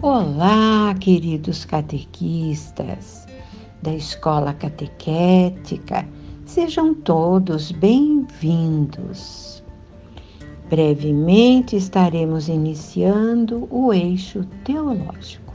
[0.00, 3.26] Olá, queridos catequistas
[3.82, 6.06] da Escola Catequética,
[6.46, 9.60] sejam todos bem-vindos.
[10.70, 15.52] Brevemente estaremos iniciando o eixo teológico.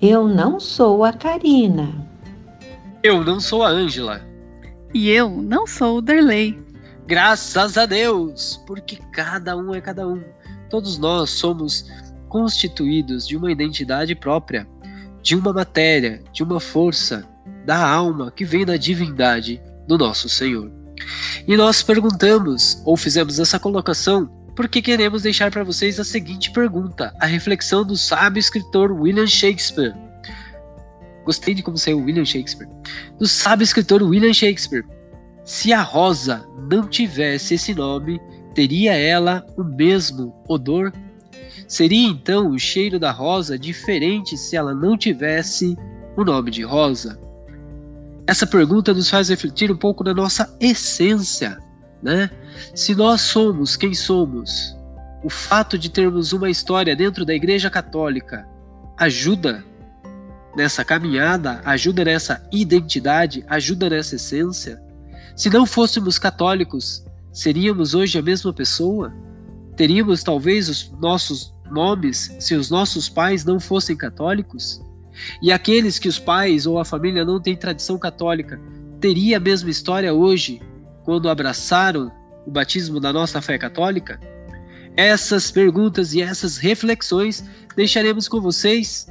[0.00, 2.08] Eu não sou a Karina.
[3.02, 4.24] Eu não sou a Ângela.
[4.94, 6.56] E eu não sou o Derley.
[7.04, 10.22] Graças a Deus, porque cada um é cada um.
[10.70, 11.90] Todos nós somos
[12.32, 14.66] constituídos de uma identidade própria,
[15.20, 17.28] de uma matéria, de uma força,
[17.66, 20.72] da alma que vem da divindade do nosso Senhor.
[21.46, 24.26] E nós perguntamos, ou fizemos essa colocação,
[24.56, 29.92] porque queremos deixar para vocês a seguinte pergunta, a reflexão do sábio escritor William Shakespeare.
[31.26, 32.68] Gostei de como saiu William Shakespeare.
[33.18, 34.86] Do sábio escritor William Shakespeare.
[35.44, 38.18] Se a rosa não tivesse esse nome,
[38.54, 40.92] teria ela o mesmo odor?
[41.72, 45.74] Seria então o cheiro da rosa diferente se ela não tivesse
[46.14, 47.18] o nome de rosa?
[48.26, 51.58] Essa pergunta nos faz refletir um pouco na nossa essência,
[52.02, 52.28] né?
[52.74, 54.76] Se nós somos quem somos,
[55.24, 58.46] o fato de termos uma história dentro da Igreja Católica
[58.98, 59.64] ajuda
[60.54, 64.78] nessa caminhada, ajuda nessa identidade, ajuda nessa essência?
[65.34, 69.10] Se não fôssemos católicos, seríamos hoje a mesma pessoa?
[69.74, 74.80] Teríamos talvez os nossos nomes se os nossos pais não fossem católicos?
[75.42, 78.60] E aqueles que os pais ou a família não têm tradição católica,
[79.00, 80.60] teria a mesma história hoje
[81.04, 82.12] quando abraçaram
[82.46, 84.20] o batismo da nossa fé católica?
[84.96, 89.06] Essas perguntas e essas reflexões deixaremos com vocês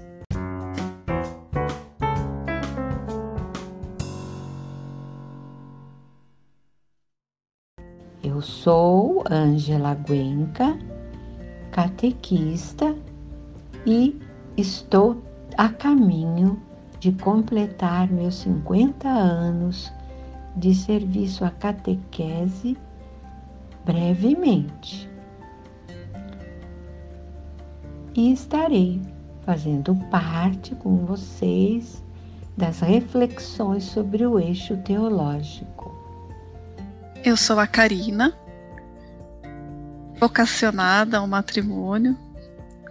[8.23, 10.77] Eu sou Ângela Guenca,
[11.71, 12.95] catequista
[13.85, 14.19] e
[14.57, 15.21] estou
[15.57, 16.61] a caminho
[16.99, 19.91] de completar meus 50 anos
[20.55, 22.77] de serviço à catequese
[23.85, 25.09] brevemente.
[28.13, 29.01] E estarei
[29.41, 32.03] fazendo parte com vocês
[32.57, 35.91] das reflexões sobre o eixo teológico.
[37.23, 38.33] Eu sou a Karina,
[40.21, 42.15] vocacionada ao matrimônio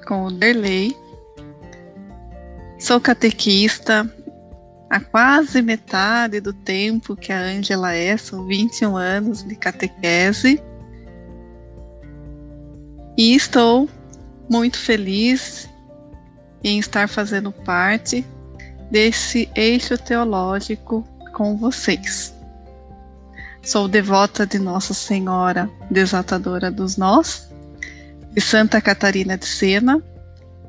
[0.04, 0.96] com o Derley.
[2.76, 4.12] Sou catequista
[4.90, 10.60] há quase metade do tempo que a Ângela é, são 21 anos de catequese.
[13.16, 13.88] E estou
[14.50, 15.68] muito feliz
[16.64, 18.26] em estar fazendo parte
[18.90, 22.34] desse eixo teológico com vocês.
[23.62, 27.52] Sou devota de Nossa Senhora Desatadora dos Nós,
[28.32, 30.02] de Santa Catarina de Sena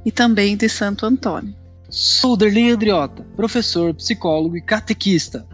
[0.06, 1.56] e também de Santo Antônio.
[1.90, 5.48] Sou Derlin Andriota, professor, psicólogo e catequista.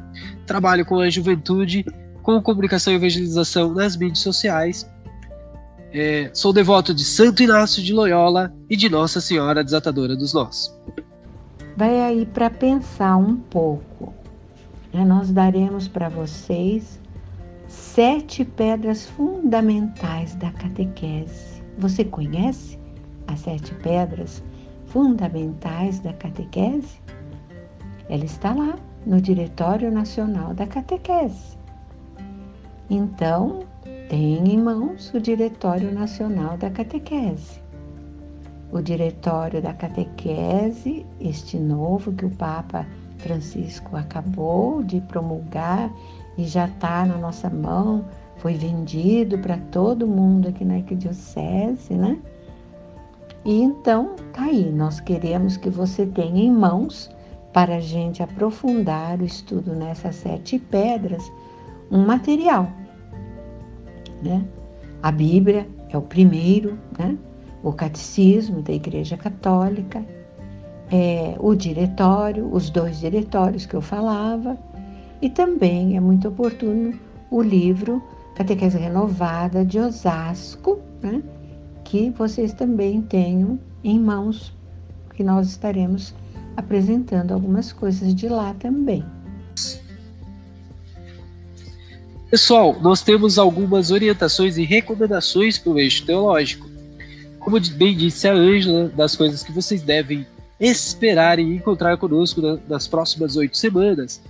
[0.48, 1.86] Trabalho com a juventude,
[2.24, 4.90] com comunicação e evangelização nas mídias sociais.
[5.94, 10.76] É, sou devoto de Santo Inácio de Loyola e de Nossa Senhora Desatadora dos Nós.
[11.76, 14.14] Vai aí para pensar um pouco.
[14.92, 17.00] Nós daremos para vocês
[17.68, 21.62] sete pedras fundamentais da catequese.
[21.78, 22.80] Você conhece
[23.28, 24.44] as sete pedras
[24.86, 27.00] fundamentais da catequese?
[28.10, 31.58] Ela está lá no Diretório Nacional da Catequese.
[32.90, 33.64] Então,
[34.10, 37.62] tenha em mãos o Diretório Nacional da Catequese.
[38.72, 42.86] O Diretório da Catequese, este novo que o Papa
[43.18, 45.92] Francisco acabou de promulgar
[46.38, 48.06] e já está na nossa mão,
[48.38, 52.18] foi vendido para todo mundo aqui na Arquidiocese, né?
[53.44, 57.10] E então, tá aí, nós queremos que você tenha em mãos,
[57.54, 61.24] para a gente aprofundar o estudo nessas sete pedras,
[61.90, 62.70] um material,
[64.22, 64.46] né?
[65.02, 67.18] A Bíblia é o primeiro, né?
[67.64, 70.06] O Catecismo da Igreja Católica,
[70.92, 74.58] é, o diretório, os dois diretórios que eu falava,
[75.22, 76.98] e também é muito oportuno
[77.30, 78.02] o livro
[78.36, 81.24] Catequese Renovada de Osasco, né?
[81.84, 84.54] que vocês também tenham em mãos,
[85.16, 86.14] que nós estaremos
[86.56, 89.04] apresentando algumas coisas de lá também.
[92.30, 96.70] Pessoal, nós temos algumas orientações e recomendações para o eixo teológico.
[97.40, 100.28] Como bem disse a Ângela, das coisas que vocês devem
[100.60, 104.22] esperar e encontrar conosco nas próximas oito semanas,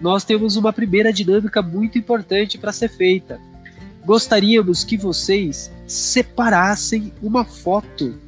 [0.00, 3.40] nós temos uma primeira dinâmica muito importante para ser feita.
[4.04, 8.18] Gostaríamos que vocês separassem uma foto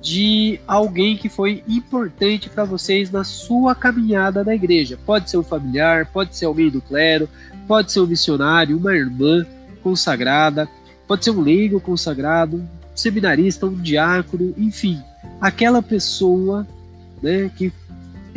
[0.00, 4.98] de alguém que foi importante para vocês na sua caminhada na igreja.
[5.04, 7.28] Pode ser um familiar, pode ser alguém do clero,
[7.66, 9.44] pode ser um missionário, uma irmã
[9.82, 10.68] consagrada,
[11.06, 15.02] pode ser um leigo consagrado, um seminarista, um diácono, enfim,
[15.40, 16.66] aquela pessoa
[17.22, 17.72] né, que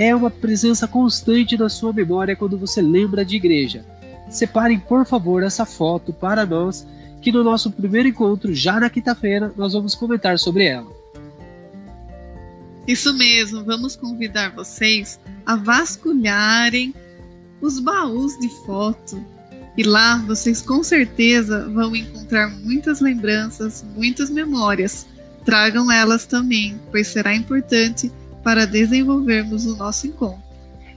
[0.02, 3.86] é uma presença constante na sua memória quando você lembra de igreja.
[4.32, 6.88] Separem, por favor, essa foto para nós,
[7.22, 10.90] que no nosso primeiro encontro, já na quinta-feira, nós vamos comentar sobre ela.
[12.88, 16.96] Isso mesmo, vamos convidar vocês a vasculharem
[17.62, 19.24] os baús de foto.
[19.78, 25.06] E lá vocês com certeza vão encontrar muitas lembranças, muitas memórias.
[25.46, 28.12] Tragam elas também, pois será importante
[28.44, 30.42] para desenvolvermos o nosso encontro.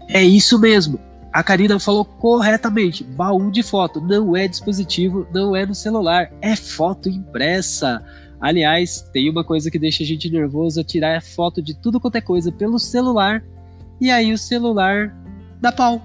[0.08, 0.98] É isso mesmo.
[1.32, 3.02] A Karina falou corretamente.
[3.02, 8.04] Baú de foto não é dispositivo, não é no celular, é foto impressa.
[8.40, 12.20] Aliás, tem uma coisa que deixa a gente nervoso, tirar foto de tudo quanto é
[12.20, 13.42] coisa pelo celular
[14.00, 15.14] e aí o celular
[15.60, 16.02] dá pau.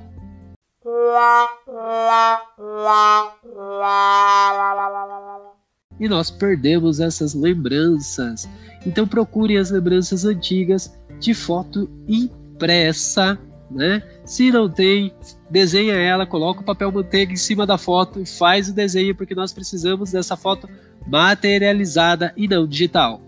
[5.99, 8.47] E nós perdemos essas lembranças.
[8.85, 13.37] Então procurem as lembranças antigas de foto impressa,
[13.69, 14.01] né?
[14.25, 15.13] Se não tem,
[15.49, 19.35] desenha ela, coloca o papel manteiga em cima da foto e faz o desenho, porque
[19.35, 20.67] nós precisamos dessa foto
[21.07, 23.21] materializada e não digital.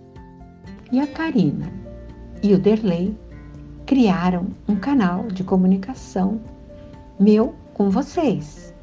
[0.92, 1.72] E a Karina
[2.42, 3.16] e o Derley
[3.86, 6.42] criaram um canal de comunicação
[7.20, 8.74] meu com vocês,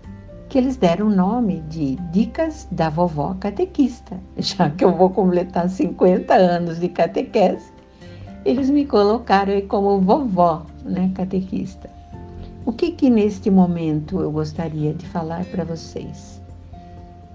[0.49, 5.69] que eles deram o nome de Dicas da Vovó Catequista, já que eu vou completar
[5.69, 7.78] 50 anos de catequese
[8.45, 11.91] eles me colocaram aí como vovó, né, catequista.
[12.65, 16.41] O que que neste momento eu gostaria de falar para vocês?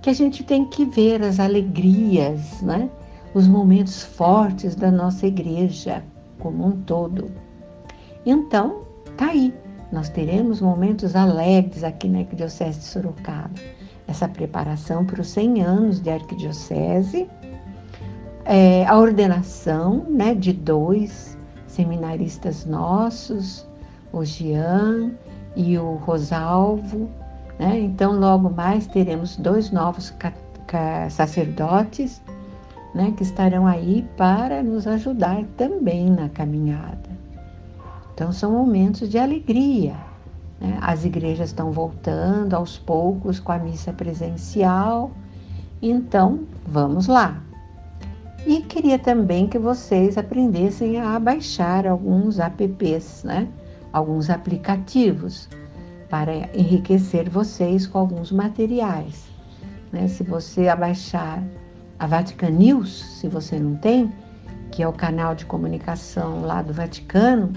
[0.02, 2.90] Que a gente tem que ver as alegrias, né?
[3.34, 6.04] Os momentos fortes da nossa igreja
[6.40, 7.32] como um todo.
[8.26, 8.84] Então,
[9.18, 9.54] tá aí.
[9.92, 13.52] Nós teremos momentos alegres aqui na Arquidiocese de Sorocaba.
[14.08, 17.28] Essa preparação para os 100 anos de arquidiocese
[18.46, 21.38] é, a ordenação né, de dois
[21.68, 23.66] seminaristas nossos,
[24.12, 25.12] o Jean
[25.56, 27.10] e o Rosalvo.
[27.60, 27.80] Né?
[27.80, 30.14] Então, logo mais teremos dois novos
[31.10, 32.22] sacerdotes
[32.94, 37.10] né, que estarão aí para nos ajudar também na caminhada.
[38.14, 39.96] Então, são momentos de alegria.
[40.60, 40.78] Né?
[40.82, 45.12] As igrejas estão voltando aos poucos com a missa presencial.
[45.82, 47.42] Então, vamos lá,
[48.46, 53.48] e queria também que vocês aprendessem a baixar alguns apps, né?
[53.92, 55.48] alguns aplicativos,
[56.10, 59.30] para enriquecer vocês com alguns materiais.
[59.92, 60.08] Né?
[60.08, 61.42] Se você abaixar
[61.98, 64.12] a Vatican News, se você não tem,
[64.72, 67.54] que é o canal de comunicação lá do Vaticano,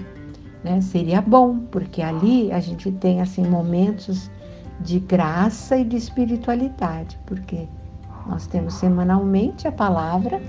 [0.63, 0.79] né?
[0.79, 4.31] seria bom, porque ali a gente tem assim momentos
[4.79, 7.67] de graça e de espiritualidade, porque
[8.25, 10.41] nós temos semanalmente a palavra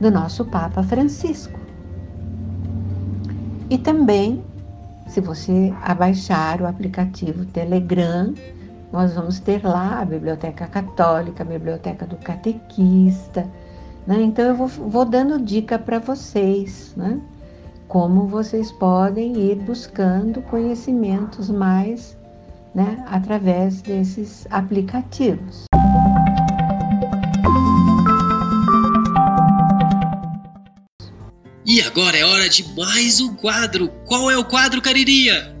[0.00, 1.58] do nosso Papa Francisco.
[3.70, 4.42] E também,
[5.08, 8.32] se você abaixar o aplicativo Telegram,
[8.92, 13.46] nós vamos ter lá a Biblioteca Católica, a Biblioteca do Catequista.
[14.06, 14.22] Né?
[14.22, 17.20] Então, eu vou, vou dando dica para vocês, né?
[17.86, 22.16] como vocês podem ir buscando conhecimentos mais
[22.74, 23.04] né?
[23.06, 25.67] através desses aplicativos.
[31.78, 33.86] E agora é hora de mais um quadro.
[34.04, 35.56] Qual é o quadro, Cariria?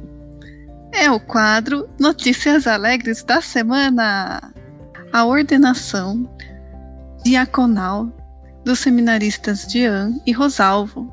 [0.92, 4.52] É o quadro Notícias Alegres da Semana.
[5.12, 6.28] A ordenação
[7.24, 8.12] diaconal
[8.64, 11.08] dos seminaristas Jean e Rosalvo.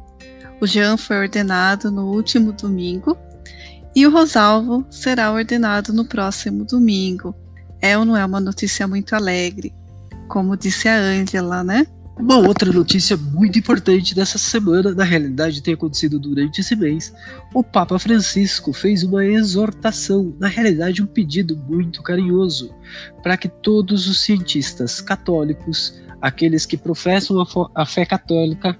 [0.59, 3.15] O Jean foi ordenado no último domingo
[3.95, 7.35] e o Rosalvo será ordenado no próximo domingo.
[7.79, 9.71] É ou não é uma notícia muito alegre?
[10.27, 11.85] Como disse a Ângela, né?
[12.17, 17.13] Uma outra notícia muito importante dessa semana, na realidade tem acontecido durante esse mês,
[17.53, 22.73] o Papa Francisco fez uma exortação, na realidade um pedido muito carinhoso,
[23.21, 27.45] para que todos os cientistas católicos, aqueles que professam
[27.75, 28.79] a fé católica,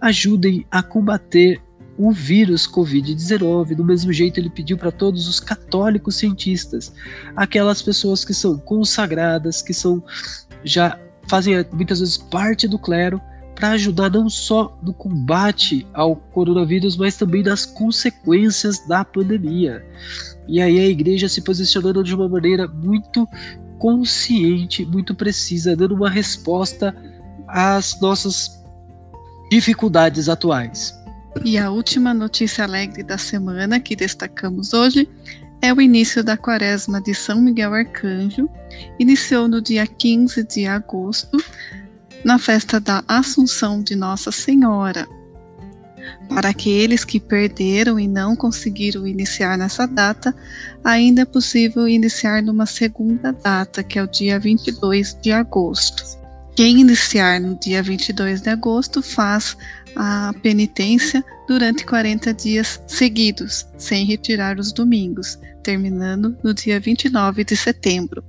[0.00, 1.60] ajudem a combater
[1.98, 3.74] o vírus Covid-19.
[3.74, 6.92] Do mesmo jeito, ele pediu para todos os católicos cientistas,
[7.34, 10.02] aquelas pessoas que são consagradas, que são
[10.62, 10.96] já
[11.28, 13.20] fazem muitas vezes parte do clero
[13.54, 19.84] para ajudar não só no combate ao coronavírus, mas também nas consequências da pandemia.
[20.46, 23.26] E aí a igreja se posicionando de uma maneira muito
[23.78, 26.94] consciente, muito precisa, dando uma resposta
[27.48, 28.62] às nossas
[29.50, 30.94] dificuldades atuais.
[31.44, 35.08] E a última notícia alegre da semana que destacamos hoje
[35.60, 38.48] é o início da quaresma de São Miguel Arcanjo.
[38.98, 41.42] Iniciou no dia 15 de agosto,
[42.24, 45.06] na festa da Assunção de Nossa Senhora.
[46.28, 50.34] Para aqueles que perderam e não conseguiram iniciar nessa data,
[50.84, 56.18] ainda é possível iniciar numa segunda data, que é o dia 22 de agosto.
[56.54, 59.56] Quem iniciar no dia 22 de agosto faz
[59.96, 67.56] a penitência durante 40 dias seguidos, sem retirar os domingos, terminando no dia 29 de
[67.56, 68.22] setembro.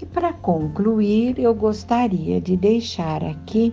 [0.00, 3.72] E para concluir, eu gostaria de deixar aqui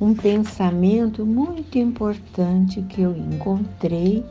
[0.00, 4.24] um pensamento muito importante que eu encontrei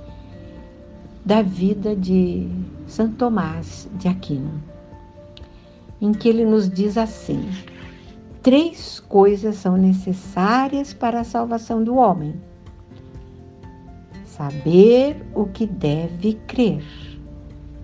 [1.30, 2.50] da vida de
[2.88, 4.64] Santo Tomás de Aquino,
[6.02, 7.48] em que ele nos diz assim:
[8.42, 12.34] três coisas são necessárias para a salvação do homem:
[14.26, 16.84] saber o que deve crer,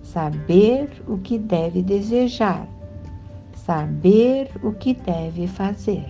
[0.02, 2.68] saber o que deve desejar,
[3.54, 6.08] saber o que deve fazer.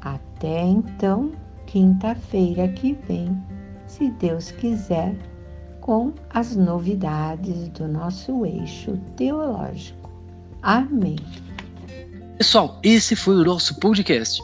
[0.00, 1.32] Até então,
[1.66, 3.36] quinta-feira que vem,
[3.86, 5.14] se Deus quiser
[5.84, 10.10] com as novidades do nosso eixo teológico.
[10.62, 11.16] Amém.
[12.38, 14.42] Pessoal, esse foi o nosso podcast.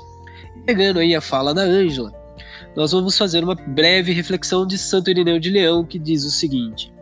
[0.66, 2.12] Pegando aí a fala da Ângela,
[2.76, 6.92] nós vamos fazer uma breve reflexão de Santo Irineu de Leão, que diz o seguinte: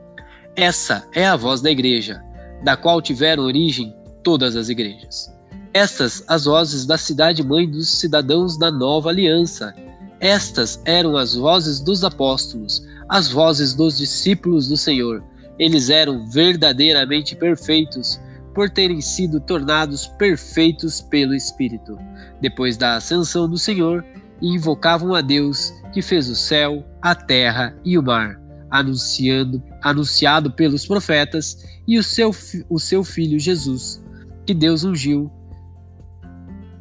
[0.55, 2.23] Essa é a voz da igreja,
[2.63, 3.93] da qual tiveram origem
[4.23, 5.35] todas as igrejas.
[5.75, 9.75] Estas as vozes da cidade-mãe dos cidadãos da nova aliança.
[10.21, 15.25] Estas eram as vozes dos apóstolos, as vozes dos discípulos do Senhor.
[15.59, 18.21] Eles eram verdadeiramente perfeitos,
[18.55, 21.97] por terem sido tornados perfeitos pelo Espírito,
[22.41, 24.05] depois da ascensão do Senhor,
[24.43, 30.87] invocavam a Deus que fez o céu, a terra e o mar, anunciando, anunciado pelos
[30.87, 32.31] profetas, e o seu,
[32.69, 34.03] o seu filho Jesus,
[34.45, 35.31] que Deus ungiu,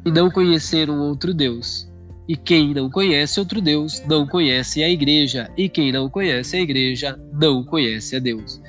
[0.04, 1.87] e não conheceram outro Deus
[2.28, 6.60] e quem não conhece outro Deus não conhece a igreja, e quem não conhece a
[6.60, 8.60] igreja não conhece a Deus.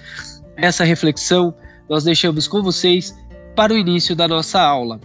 [0.56, 1.54] Essa reflexão
[1.90, 3.14] nós deixamos com vocês
[3.56, 5.02] para o início da nossa aula.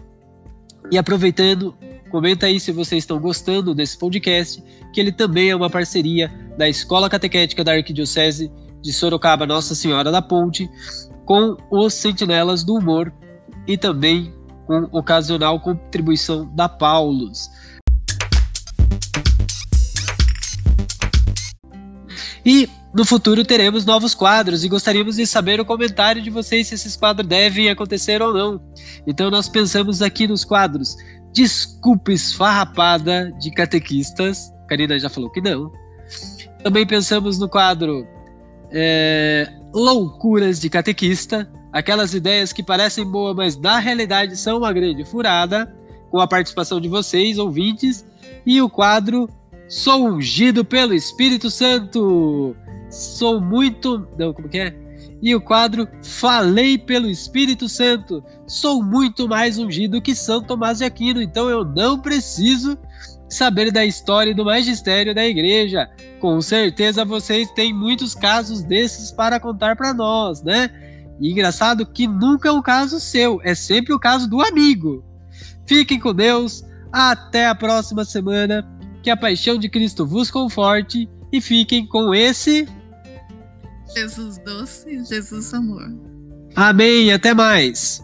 [0.92, 1.74] E aproveitando,
[2.10, 6.68] comenta aí se vocês estão gostando desse podcast, que ele também é uma parceria da
[6.68, 10.70] Escola Catequética da Arquidiocese de Sorocaba Nossa Senhora da Ponte
[11.24, 13.12] com os Sentinelas do Humor
[13.66, 14.32] e também
[14.66, 17.50] com ocasional contribuição da Paulus.
[22.44, 26.74] E no futuro teremos novos quadros e gostaríamos de saber o comentário de vocês se
[26.74, 28.60] esses quadros devem acontecer ou não.
[29.06, 30.96] Então nós pensamos aqui nos quadros
[31.32, 34.52] Desculpa Esfarrapada de Catequistas.
[34.68, 35.72] Karina já falou que não.
[36.62, 38.06] Também pensamos no quadro
[38.70, 41.50] é, Loucuras de Catequista.
[41.72, 45.74] Aquelas ideias que parecem boas, mas na realidade são uma grande furada,
[46.08, 48.06] com a participação de vocês, ouvintes.
[48.46, 49.28] E o quadro
[49.68, 52.54] Sou ungido pelo Espírito Santo.
[52.90, 54.06] Sou muito.
[54.18, 54.76] Não, como que é?
[55.22, 58.22] E o quadro Falei pelo Espírito Santo.
[58.46, 62.78] Sou muito mais ungido que São Tomás de Aquino, então eu não preciso
[63.28, 65.90] saber da história e do magistério da igreja.
[66.20, 70.70] Com certeza vocês têm muitos casos desses para contar para nós, né?
[71.20, 75.04] E engraçado que nunca é um caso seu, é sempre o caso do amigo.
[75.66, 78.62] Fiquem com Deus, até a próxima semana
[79.04, 82.66] que a paixão de Cristo vos conforte e fiquem com esse.
[83.94, 85.94] Jesus doce, Jesus amor.
[86.56, 88.03] Amém, até mais.